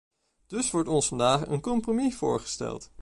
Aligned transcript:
Dus 0.47 0.71
wordt 0.71 0.89
ons 0.89 1.07
vandaag 1.07 1.47
een 1.47 1.61
compromis 1.61 2.15
voorgesteld. 2.15 2.91